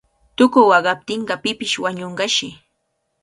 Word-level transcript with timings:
Tuku 0.37 0.59
waqaptinqa 0.71 1.35
pipish 1.43 1.75
wañunqashi. 1.83 2.49